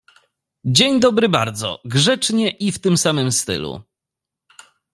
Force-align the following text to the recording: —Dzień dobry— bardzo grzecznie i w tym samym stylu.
—Dzień 0.77 0.99
dobry— 0.99 1.29
bardzo 1.29 1.81
grzecznie 1.85 2.49
i 2.51 2.71
w 2.71 2.79
tym 2.79 2.97
samym 2.97 3.31
stylu. 3.31 3.81